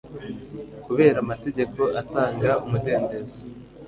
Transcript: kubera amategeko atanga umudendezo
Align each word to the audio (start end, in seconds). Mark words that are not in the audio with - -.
kubera 0.85 1.17
amategeko 1.25 1.81
atanga 2.01 2.51
umudendezo 2.65 3.39